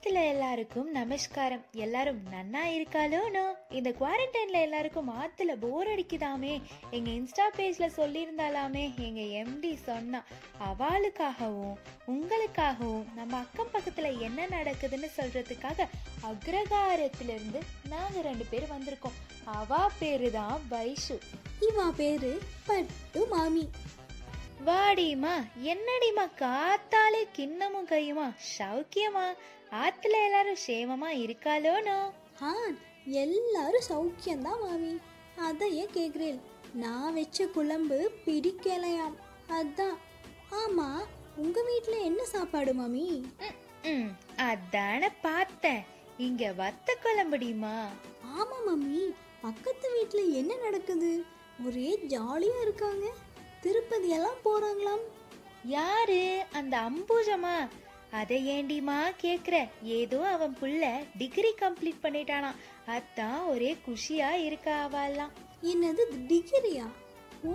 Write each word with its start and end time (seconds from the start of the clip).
ஆத்துல 0.00 0.28
எல்லாருக்கும் 0.28 0.90
நமஸ்காரம். 0.90 1.64
எல்லாரும் 1.72 2.20
நன்னா 2.32 2.62
இருக்காளோனோ. 2.76 3.42
இந்த 3.68 3.90
குவாரண்டைன்ல 3.90 4.60
எல்லாருக்கும் 4.60 5.10
ஆத்துல 5.10 5.56
போர் 5.60 5.86
அடிக்குதாமே. 5.86 6.62
எங்க 6.90 7.10
இன்ஸ்டா 7.10 7.58
பேஜ்ல 7.58 7.88
சொல்லியிருந்தாலாமே. 7.96 8.94
எங்க 8.96 9.20
எம்டி 9.20 9.74
சொன்னா 9.74 10.24
அவளுக்காகவும் 10.70 11.74
உங்களுக்காகவும் 12.06 13.12
நம்ம 13.14 13.36
அக்கம் 13.36 13.70
பக்கத்துல 13.72 14.18
என்ன 14.18 14.46
நடக்குதுன்னு 14.46 15.10
சொல்றதுக்காக 15.16 15.88
அக்ரகாரத்திலிருந்து 16.22 17.60
நாங்க 17.88 18.20
ரெண்டு 18.22 18.46
பேர் 18.50 18.68
வந்திருக்கோம். 18.78 19.18
அவா 19.44 19.90
பேரு 19.98 20.30
தான் 20.30 20.60
வைஷு. 20.70 21.18
இவா 21.60 21.90
பேரு 21.96 22.40
பட்டு 22.66 23.26
மாமி. 23.26 23.70
வாடிமா 24.66 25.34
என்னடிமா 25.62 26.24
காத்தாலே 26.40 27.22
கிண்ணமும் 27.36 27.88
கையுமா? 27.90 28.26
சௌக்கியமா? 28.58 29.24
ஆத்துல 29.82 30.18
எல்லாரும் 30.26 30.60
சேமமா 30.66 31.10
இருக்காளோனோ? 31.24 31.98
ஆ 32.42 32.50
எல்லாரும் 33.22 33.88
சௌக்கியம்தான் 33.88 34.60
மாமி. 34.60 34.92
அதையே 35.36 35.88
கேக்குறேன் 35.94 36.40
நான் 36.74 37.14
வச்ச 37.14 37.46
குழம்பு 37.46 37.98
பிடிக்கலையாம். 38.26 39.16
அதான். 39.50 39.96
ஆமா 40.62 40.88
உங்க 41.36 41.58
வீட்ல 41.62 41.96
என்ன 42.00 42.24
சாப்பாடு 42.24 42.74
மாமி? 42.74 43.06
அதான 44.48 45.02
பார்த்தேன். 45.22 45.82
இங்க 46.18 46.52
வத்த 46.52 46.96
குழம்புடிமா 47.04 47.74
ஆமா 48.38 48.58
மாமி 48.66 49.02
பக்கத்து 49.42 49.86
வீட்ல 49.92 50.22
என்ன 50.40 50.52
நடக்குது? 50.56 51.12
ஒரே 51.66 51.90
ஜாலியா 52.08 52.58
இருக்காங்க. 52.62 53.06
திருப்பதி 53.60 54.08
எல்லாம் 54.08 54.40
போறாங்களாம். 54.44 55.04
யாரு? 55.64 56.44
அந்த 56.52 56.78
அம்பூஜமா 56.78 57.68
அதை 58.10 58.36
ஏண்டிமா 58.48 58.98
கேக்குற. 59.22 59.68
ஏதோ 59.82 60.28
அவன் 60.28 60.56
புள்ள 60.62 60.92
டிகிரி 61.18 61.54
கம்ப்ளீட் 61.60 62.02
பண்ணிட்டானா. 62.02 62.50
அதான் 62.86 63.48
ஒரே 63.48 63.76
குஷியா 63.88 64.30
இருக்கா 64.30 64.88
அவெல்லாம். 64.88 65.32
என்னது 65.62 66.02
டிகிரியா? 66.28 66.86
ஓ 67.42 67.52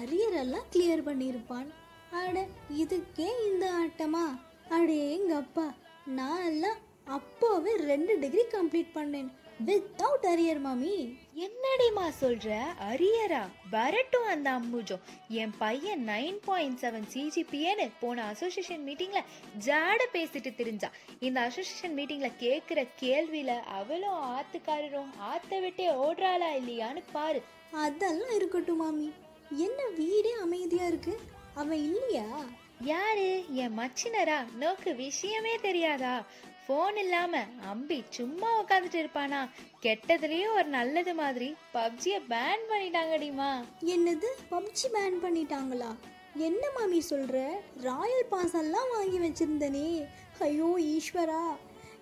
அரியர் 0.00 0.36
எல்லாம் 0.36 0.68
கிளியர் 0.72 1.06
பண்ணியிருப்பான் 1.08 1.66
அட 2.10 2.46
இதுக்கே 2.78 3.28
இந்த 3.46 3.70
ஆட்டமா? 3.72 4.24
அடேங்கப்பா 4.70 5.66
நான் 6.06 6.44
எல்லாம் 6.44 6.78
அப்போவே 7.06 7.74
ரெண்டு 7.76 8.18
டிகிரி 8.18 8.44
கம்ப்ளீட் 8.52 8.96
பண்ணேன். 8.96 9.28
வித்தவுட் 9.66 10.26
அரியர் 10.26 10.60
மாமி. 10.60 11.18
என்னடிமா 11.36 12.12
சொல்ற? 12.20 12.56
அரியரா 12.90 13.48
வரட்டும் 13.70 14.24
அந்த 14.24 14.50
அம்புஜம் 14.50 15.00
என் 15.28 15.52
பையன் 15.58 16.08
நைன் 16.08 16.38
பாயிண்ட் 16.44 16.78
செவன் 16.80 17.06
சிஜிபிஏன்னு 17.14 17.90
போன 18.00 18.24
அசோசியேஷன் 18.24 18.86
மீட்டிங்ல 18.86 19.20
ஜாட 19.66 20.00
பேசிட்டு 20.12 20.54
தெரிஞ்சா. 20.54 20.90
இந்த 21.20 21.40
அசோசியேஷன் 21.40 21.96
மீட்டிங்ல 21.96 22.30
கேக்குற 22.40 22.88
கேள்வியில 23.02 23.60
அவளும் 23.60 24.20
ஆத்துக்காரரும் 24.32 25.12
ஆத்த 25.20 25.60
விட்டே 25.60 25.88
ஓடுறாளா 25.88 26.50
இல்லையான்னு 26.56 27.02
பாரு. 27.12 27.42
அதெல்லாம் 27.72 28.34
இருக்கட்டும் 28.34 28.76
மாமி. 28.76 29.12
என்ன 29.56 29.82
வீடே 29.96 30.32
அமைதியா 30.32 30.86
இருக்கு? 30.86 31.18
அவன் 31.54 31.78
இல்லையா? 31.78 32.44
யாரு? 32.80 33.44
என் 33.54 33.78
மச்சினரா? 33.78 34.56
நோக்கு 34.56 34.94
விஷயமே 34.94 35.56
தெரியாதா? 35.56 36.24
ஃபோன் 36.68 36.96
இல்லாம. 36.96 37.44
அம்பி 37.68 38.04
சும்மா 38.10 38.62
உட்காந்துட்டு 38.62 39.00
இருப்பானா. 39.02 39.48
கெட்டதுலயும் 39.82 40.52
ஒரு 40.52 40.64
நல்லது 40.64 41.14
மாதிரி. 41.14 41.56
பப்ஜிய 41.74 42.16
பேன் 42.30 42.64
பண்ணிட்டாங்கடிமா. 42.70 43.64
என்னது? 43.84 44.28
பப்ஜி 44.50 44.86
பேன் 44.92 45.18
பண்ணிட்டாங்களா? 45.22 45.96
என்ன 46.34 46.70
மாமி 46.70 47.02
சொல்ற? 47.10 47.48
ராயல் 47.80 48.26
பாஸ் 48.30 48.54
எல்லாம் 48.54 48.90
வாங்கி 48.90 49.18
வச்சிருந்தனே. 49.18 50.06
ஐயோ 50.38 50.78
ஈஸ்வரா. 50.80 51.44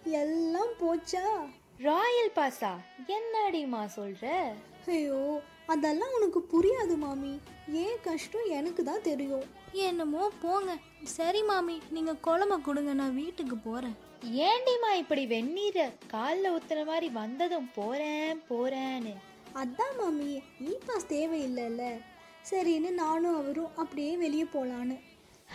எல்லாம் 0.04 0.72
போச்சா? 0.80 1.26
ராயல் 1.78 2.32
பாஸா 2.34 2.72
என்னடிமா 3.06 3.88
சொல்ற? 3.96 4.54
ஐயோ 4.86 5.42
அதெல்லாம் 5.66 6.14
உனக்கு 6.20 6.40
புரியாது 6.52 6.96
மாமி. 6.96 7.40
ஏன் 7.72 8.00
கஷ்டம் 8.02 8.50
எனக்கு 8.50 8.84
தான் 8.84 9.02
தெரியும். 9.02 9.44
என்னமோ 9.72 10.30
போங்க. 10.42 10.76
சரி 11.02 11.42
மாமி. 11.42 11.80
நீங்க 11.90 12.12
குழம்ப 12.12 12.58
கொடுங்க 12.58 12.92
நான் 12.92 13.14
வீட்டுக்கு 13.14 13.56
போறேன். 13.56 13.96
ஏண்டிமா 14.24 14.90
இப்படி 14.94 15.26
வெந்நீர 15.26 15.92
கால்ல 16.12 16.52
ஊத்துன 16.54 16.84
மாதிரி 16.84 17.08
வந்ததும் 17.08 17.70
போறேன் 17.74 18.42
போறேன்னு. 18.48 19.14
அதான் 19.54 19.96
மாமி. 20.00 20.42
இ 20.60 20.74
பாஸ் 20.86 21.08
தேவையில்லைல்ல. 21.08 22.00
சரின்னு 22.50 22.90
நானும் 22.90 23.36
அவரும் 23.36 23.74
அப்படியே 23.76 24.16
வெளியே 24.16 24.44
போலான்னு. 24.44 24.96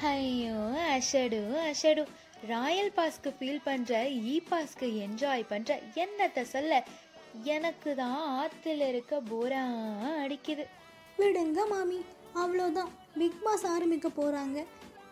ஐயோ 0.02 0.58
அஷடு 0.96 1.40
அஷடு 1.70 2.08
ராயல் 2.48 2.92
பாஸ்க்கு 2.92 3.34
ஃபீல் 3.40 3.64
பண்ற 3.64 4.08
இ 4.08 4.42
பாஸ்க்கு 4.50 4.88
என்ஜாய் 5.06 5.44
பண்ற 5.48 5.80
என்னத்த 5.96 6.42
சொல்ல? 6.42 6.84
எனக்கு 7.44 7.96
தான் 7.96 8.20
ஆத்துல 8.40 8.88
இருக்க 8.88 9.22
போரா 9.32 9.64
அடிக்குது. 10.24 10.66
விடுங்க 11.18 11.68
மாமி 11.68 12.00
அவ்வளோதான் 12.36 12.92
பிக் 13.18 13.44
பாஸ் 13.44 13.66
ஆரம்பிக்க 13.68 14.08
போறாங்க. 14.08 14.66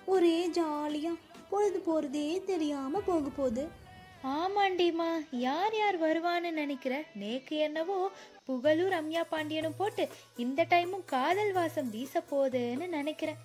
ஒரே 0.05 0.47
ஜாலியா 0.47 1.13
பொழுது 1.49 1.81
போறதே 1.87 2.43
தெரியாம 2.43 2.99
போக 2.99 3.29
போகுது. 3.29 3.85
ஆமாண்டிமா 4.23 5.09
யார் 5.31 5.75
யார் 5.75 5.97
வருவான்னு 6.01 6.51
நினைக்கிற? 6.51 7.03
நேக்கு 7.19 7.55
என்னவோ 7.57 8.09
புகழூர் 8.47 8.95
ரம்யா 8.95 9.23
பாண்டியனும் 9.29 9.75
போட்டு 9.77 10.07
இந்த 10.37 10.65
டைமும் 10.69 11.05
காதல் 11.05 11.51
வாசம் 11.51 11.89
வீச 11.89 12.23
போகுதுன்னு 12.31 12.87
நினைக்கிறேன். 12.87 13.37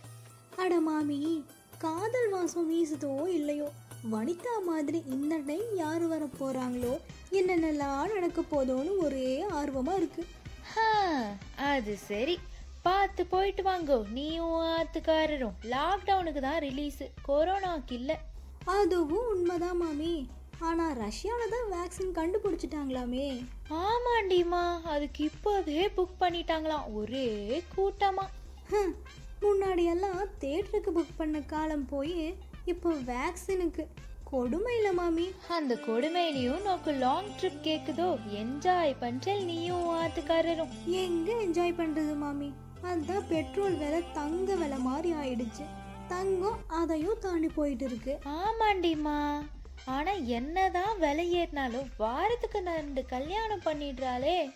அட 0.57 0.81
மாமி 0.81 1.45
காதல் 1.79 2.29
வாசம் 2.29 2.69
வீசுதோ 2.73 3.29
இல்லையோ? 3.29 3.69
வனிதா 4.11 4.63
மாதிரி 4.67 5.03
இந்த 5.07 5.37
டைம் 5.47 5.77
யார் 5.77 6.07
வர 6.07 6.29
போறாங்களோ 6.41 6.99
என்னென்னலாம் 7.33 8.13
நடக்க 8.13 8.41
போதோன்னு 8.41 8.97
ஒரே 8.99 9.45
ஆர்வமா 9.45 9.97
இருக்கு. 9.97 10.27
ஹா, 10.75 11.21
அது 11.57 11.97
சரி. 11.97 12.39
பார்த்து 12.83 13.27
போயிட்டு 13.27 13.63
வாங்கோ. 13.63 14.09
நீயும் 14.09 14.53
ஆத்துக்காரரும். 14.53 15.53
லாக்டவுனுக்கு 15.63 16.41
தான் 16.41 16.59
ரிலீஸ் 16.59 17.03
கொரோனாக்கு 17.29 17.93
இல்ல. 17.93 18.19
அதுவும் 18.65 19.29
உண்மைதான் 19.29 19.77
மாமி. 19.77 20.29
ஆனா 20.59 20.93
ரஷ்யால 20.93 21.49
தான் 21.51 21.73
வேக்சின் 21.73 22.15
கண்டுபிடிச்சிட்டாங்களாமே. 22.15 23.47
ஆமாண்டிமா 23.71 24.83
அதுக்கு 24.83 25.31
இப்போவே 25.31 25.89
புக் 25.97 26.21
பண்ணிட்டாங்களாம். 26.21 26.93
ஒரே 26.93 27.63
கூட்டமா. 27.77 28.27
ஹம், 28.71 28.95
முன்னாடியெல்லாம் 29.43 30.25
தேட்டருக்கு 30.41 30.91
புக் 30.95 31.17
பண்ண 31.17 31.41
காலம் 31.41 31.87
போய் 31.87 32.35
இப்போ 32.65 32.91
வேக்சினுக்கு 32.91 33.87
கொடுமையில 34.33 34.93
மாமி. 34.93 35.33
அந்த 35.49 35.75
கொடுமையிலையும் 35.75 36.63
நோக்கு 36.63 36.93
லாங் 36.93 37.29
ட்ரிப் 37.41 37.63
கேக்குதோ? 37.63 38.19
என்ஜாய் 38.43 38.95
பண்றல் 39.01 39.45
நீயும் 39.45 39.89
ஆத்துக்காரரும். 39.89 40.69
எங்க 40.85 41.33
என்ஜாய் 41.33 41.79
பண்றது 41.81 42.17
மாமி? 42.17 42.53
அதான் 42.83 43.27
பெட்ரோல் 43.29 43.77
விலை 43.77 44.03
தங்க 44.13 44.55
விலை 44.55 44.79
மாதிரி 44.79 45.13
ஆயிடுச்சு. 45.13 45.65
தங்கம் 46.09 46.59
அதையும் 46.67 47.19
தாண்டி 47.21 47.49
போயிட்டு 47.55 47.85
இருக்கு. 47.85 48.19
ஆமாண்டிமா 48.25 49.43
ஆனா 49.85 50.11
என்னதான் 50.11 50.99
விலை 50.99 51.35
ஏறினாலும் 51.35 51.89
வாரத்துக்கு 51.97 52.63
ரெண்டு 52.65 53.07
கல்யாணம் 53.07 53.61
பண்ணிடுறாளே. 53.61 54.53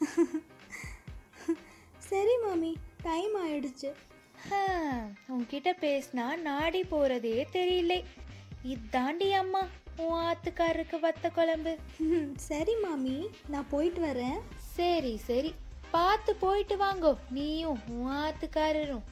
சரி 1.98 2.36
மாமி. 2.44 2.76
டைம் 3.02 3.34
ஆயிடுச்சு. 3.46 3.92
உன்கிட்ட 5.34 5.70
பேசினா 5.84 6.26
நாடி 6.48 6.82
போறதே 6.82 7.34
தெரியல. 7.56 7.94
இதாண்டி 8.72 9.28
அம்மா 9.40 9.62
உன் 9.96 10.16
ஆத்துக்காரருக்கு 10.28 10.98
வத்த 11.02 11.26
குழம்பு. 11.34 11.72
சரி 12.36 12.74
மாமி 12.82 13.16
நான் 13.48 13.70
போயிட்டு 13.70 14.00
வரேன். 14.06 14.40
சரி 14.76 15.16
சரி. 15.16 15.54
பார்த்து 15.90 16.34
போயிட்டு 16.34 16.76
வாங்கோ 16.76 17.12
நீயும் 17.30 17.78
உன் 17.88 18.10
ஆத்துக்காரரும். 18.22 19.04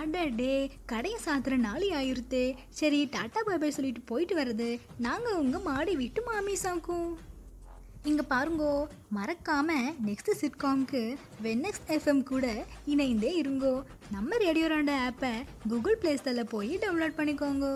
அடடே 0.00 0.70
கடையை 0.86 1.18
சாத்துற 1.26 1.56
நாளை 1.56 1.88
ஆயிருத்தே. 1.90 2.56
சரி 2.68 2.98
டாட்டா 3.16 3.40
பாய் 3.46 3.58
பாய் 3.58 3.76
சொல்லிட்டு 3.76 4.00
போயிட்டு 4.00 4.34
வர்றது. 4.40 4.80
நாங்கள் 4.98 5.40
உங்கள் 5.42 5.66
மாடி 5.68 5.96
விட்டு 5.96 6.22
மாமி 6.22 6.54
சாக்கும். 6.64 7.08
இங்கே 8.08 8.24
பாருங்கோ 8.32 8.72
மறக்காமல் 9.16 9.88
நெக்ஸ்ட் 10.06 10.30
சிட்காம்க்கு 10.40 11.00
வென்னெக்ஸ் 11.44 11.86
எஃப்எம் 11.96 12.22
கூட 12.30 12.46
இணைந்தே 12.92 13.30
இருங்கோ. 13.42 13.72
நம்ம 14.14 14.36
ரேடியோ 14.44 14.66
ஆப்பை 15.08 15.32
கூகுள் 15.70 15.98
ப்ளே 16.02 16.12
ஸ்டோரில் 16.20 16.50
போய் 16.54 16.72
டவுன்லோட் 16.84 17.18
பண்ணிக்கோங்க. 17.18 17.66